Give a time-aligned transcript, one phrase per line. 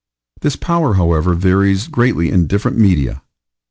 [0.39, 3.21] This power, however, varies greatly in different media.